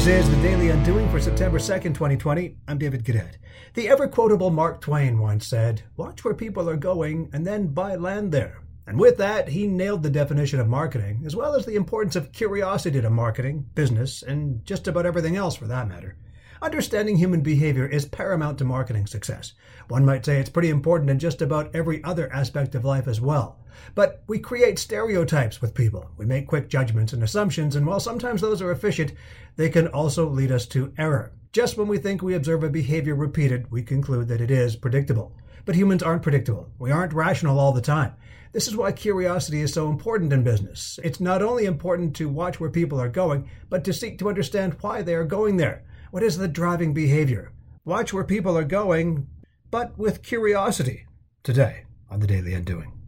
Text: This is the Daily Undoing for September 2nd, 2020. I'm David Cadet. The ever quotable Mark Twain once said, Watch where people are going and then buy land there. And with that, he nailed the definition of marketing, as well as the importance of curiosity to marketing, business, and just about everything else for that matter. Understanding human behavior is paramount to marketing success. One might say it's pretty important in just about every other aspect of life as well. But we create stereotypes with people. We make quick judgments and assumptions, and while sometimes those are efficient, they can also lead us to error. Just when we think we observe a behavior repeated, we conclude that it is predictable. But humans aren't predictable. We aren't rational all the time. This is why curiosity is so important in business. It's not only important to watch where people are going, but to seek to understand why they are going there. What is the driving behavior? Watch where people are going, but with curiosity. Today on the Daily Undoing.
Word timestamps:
This 0.00 0.24
is 0.24 0.30
the 0.34 0.40
Daily 0.40 0.70
Undoing 0.70 1.10
for 1.10 1.20
September 1.20 1.58
2nd, 1.58 1.92
2020. 1.92 2.56
I'm 2.66 2.78
David 2.78 3.04
Cadet. 3.04 3.36
The 3.74 3.90
ever 3.90 4.08
quotable 4.08 4.48
Mark 4.48 4.80
Twain 4.80 5.18
once 5.18 5.46
said, 5.46 5.82
Watch 5.98 6.24
where 6.24 6.32
people 6.32 6.70
are 6.70 6.78
going 6.78 7.28
and 7.34 7.46
then 7.46 7.66
buy 7.66 7.96
land 7.96 8.32
there. 8.32 8.62
And 8.86 8.98
with 8.98 9.18
that, 9.18 9.50
he 9.50 9.66
nailed 9.66 10.02
the 10.02 10.08
definition 10.08 10.58
of 10.58 10.68
marketing, 10.68 11.24
as 11.26 11.36
well 11.36 11.54
as 11.54 11.66
the 11.66 11.76
importance 11.76 12.16
of 12.16 12.32
curiosity 12.32 12.98
to 13.02 13.10
marketing, 13.10 13.66
business, 13.74 14.22
and 14.22 14.64
just 14.64 14.88
about 14.88 15.04
everything 15.04 15.36
else 15.36 15.54
for 15.54 15.66
that 15.66 15.86
matter. 15.86 16.16
Understanding 16.62 17.16
human 17.16 17.40
behavior 17.40 17.86
is 17.86 18.04
paramount 18.04 18.58
to 18.58 18.66
marketing 18.66 19.06
success. 19.06 19.54
One 19.88 20.04
might 20.04 20.26
say 20.26 20.38
it's 20.38 20.50
pretty 20.50 20.68
important 20.68 21.08
in 21.08 21.18
just 21.18 21.40
about 21.40 21.74
every 21.74 22.04
other 22.04 22.30
aspect 22.34 22.74
of 22.74 22.84
life 22.84 23.08
as 23.08 23.18
well. 23.18 23.58
But 23.94 24.22
we 24.26 24.38
create 24.38 24.78
stereotypes 24.78 25.62
with 25.62 25.74
people. 25.74 26.10
We 26.18 26.26
make 26.26 26.46
quick 26.46 26.68
judgments 26.68 27.14
and 27.14 27.22
assumptions, 27.22 27.76
and 27.76 27.86
while 27.86 27.98
sometimes 27.98 28.42
those 28.42 28.60
are 28.60 28.70
efficient, 28.70 29.14
they 29.56 29.70
can 29.70 29.88
also 29.88 30.28
lead 30.28 30.52
us 30.52 30.66
to 30.66 30.92
error. 30.98 31.32
Just 31.52 31.78
when 31.78 31.88
we 31.88 31.96
think 31.96 32.20
we 32.20 32.34
observe 32.34 32.62
a 32.62 32.68
behavior 32.68 33.14
repeated, 33.14 33.70
we 33.70 33.82
conclude 33.82 34.28
that 34.28 34.42
it 34.42 34.50
is 34.50 34.76
predictable. 34.76 35.32
But 35.64 35.76
humans 35.76 36.02
aren't 36.02 36.22
predictable. 36.22 36.70
We 36.78 36.90
aren't 36.90 37.14
rational 37.14 37.58
all 37.58 37.72
the 37.72 37.80
time. 37.80 38.12
This 38.52 38.68
is 38.68 38.76
why 38.76 38.92
curiosity 38.92 39.62
is 39.62 39.72
so 39.72 39.88
important 39.88 40.30
in 40.32 40.42
business. 40.42 41.00
It's 41.02 41.20
not 41.20 41.40
only 41.40 41.64
important 41.64 42.16
to 42.16 42.28
watch 42.28 42.60
where 42.60 42.68
people 42.68 43.00
are 43.00 43.08
going, 43.08 43.48
but 43.70 43.82
to 43.84 43.94
seek 43.94 44.18
to 44.18 44.28
understand 44.28 44.76
why 44.82 45.00
they 45.00 45.14
are 45.14 45.24
going 45.24 45.56
there. 45.56 45.84
What 46.10 46.24
is 46.24 46.38
the 46.38 46.48
driving 46.48 46.92
behavior? 46.92 47.52
Watch 47.84 48.12
where 48.12 48.24
people 48.24 48.58
are 48.58 48.64
going, 48.64 49.28
but 49.70 49.96
with 49.96 50.24
curiosity. 50.24 51.06
Today 51.44 51.84
on 52.10 52.18
the 52.18 52.26
Daily 52.26 52.52
Undoing. 52.52 52.99